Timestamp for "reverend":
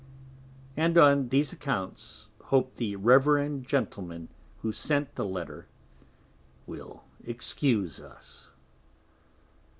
2.95-3.67